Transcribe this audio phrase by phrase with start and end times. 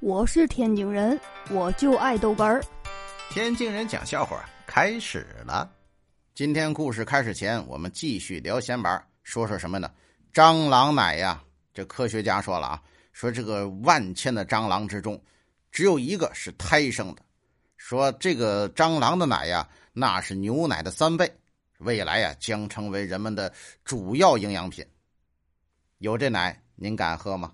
[0.00, 1.18] 我是天津人，
[1.50, 2.62] 我就爱豆干儿。
[3.30, 5.68] 天津人讲笑话开始了。
[6.36, 9.90] 今天故事开始前，我们继续聊闲板，说说什么呢？
[10.32, 11.42] 蟑螂奶呀！
[11.74, 12.82] 这科学家说了啊，
[13.12, 15.20] 说这个万千的蟑螂之中，
[15.72, 17.22] 只有一个是胎生的。
[17.76, 21.28] 说这个蟑螂的奶呀，那是牛奶的三倍，
[21.78, 23.52] 未来呀将成为人们的
[23.84, 24.86] 主要营养品。
[25.98, 27.52] 有这奶，您敢喝吗？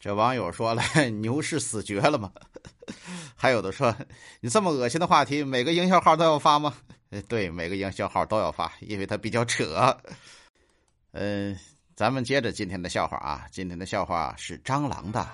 [0.00, 0.82] 这网友说了
[1.20, 2.30] ：“牛市死绝了吗？”
[3.34, 3.94] 还有的说
[4.40, 6.72] ：“你这么恶心的话题，每个营销号都要发吗？”
[7.28, 9.96] 对，每个营销号都要发，因为它比较扯。
[11.12, 11.58] 嗯，
[11.96, 15.26] 咱们接着今天的笑话啊，今天的笑话是蟑螂的。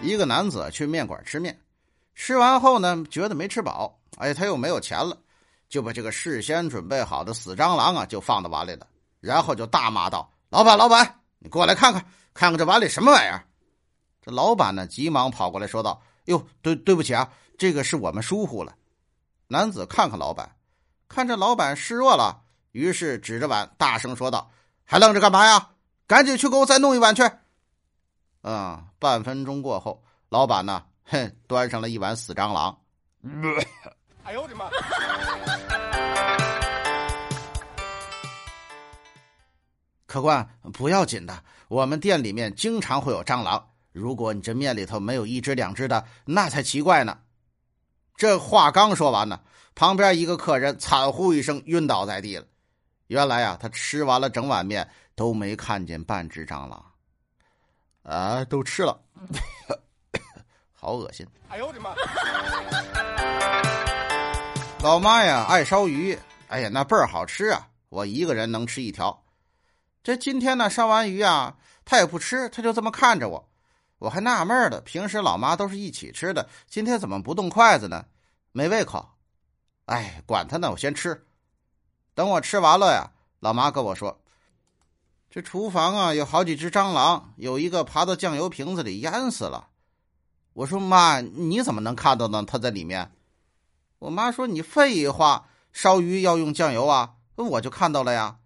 [0.00, 1.56] 一个男子去面馆吃面，
[2.14, 5.16] 吃完后呢，觉得没吃饱，哎，他又没有钱了，
[5.68, 8.86] 就把这个事先准备好的死蟑螂啊，就放到碗里了，
[9.20, 10.28] 然后就大骂道。
[10.50, 13.44] 老板，老板，你过来看看，看看这碗里什么玩意儿？
[14.22, 18.74] 这老板呢，急忙跑过来说道：“哟，对，对不起啊，这个是我们疏忽了。”
[19.48, 20.56] 男子看看老板，
[21.08, 24.50] 看这老板示弱了，于是指着碗大声说道
[24.84, 25.70] ：“还愣着干嘛呀？
[26.06, 27.22] 赶紧去给我再弄一碗去！”
[28.42, 32.78] 嗯，半分钟过后，老板呢，哼，端上了一碗死蟑螂。
[34.24, 34.70] 哎呦我的妈！
[40.08, 43.62] 客官，不要紧的，我们店里面经常会有蟑螂。
[43.92, 47.18] 如果你这面里头没有一只两只的，那才奇怪呢。
[48.16, 49.38] 这话刚说完呢，
[49.74, 52.46] 旁边一个客人惨呼一声，晕倒在地了。
[53.08, 56.82] 原来啊，他吃完了整碗面，都没看见半只蟑螂。
[58.02, 58.98] 啊，都吃了，
[60.72, 61.26] 好恶心！
[61.50, 61.94] 哎呦我的妈！
[64.82, 67.68] 老妈呀，爱烧鱼，哎呀，那倍儿好吃啊！
[67.90, 69.22] 我一个人能吃一条。
[70.02, 73.48] 这今天呢，烧完鱼啊，他也不吃，他就这么看着我，
[73.98, 74.80] 我还纳闷呢。
[74.80, 78.06] 平时老妈都是一起吃的，今天怎么不动筷子呢？
[78.52, 79.10] 没胃口。
[79.86, 81.26] 哎，管他呢，我先吃。
[82.14, 84.20] 等我吃完了呀，老妈跟我说
[85.30, 89.68] ：“这厨房啊，有好几只蟑螂，有一个爬到酱油瓶子里淹死了。”
[90.54, 92.42] 我说：“妈，你怎么能看到呢？
[92.46, 93.12] 它在里面？”
[94.00, 98.38] 我妈说：“你废话，烧鱼要用酱油啊，我就看到了呀。”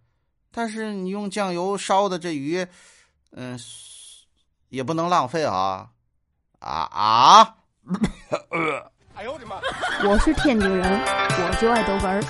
[0.52, 2.66] 但是你用酱油烧的这鱼，
[3.32, 3.58] 嗯，
[4.68, 5.88] 也不能浪费啊！
[6.60, 7.56] 啊啊！
[9.14, 9.56] 哎呦我的妈！
[10.08, 12.22] 我是天津人，我就爱逗哏儿，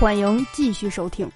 [0.00, 1.30] 欢迎继续收听。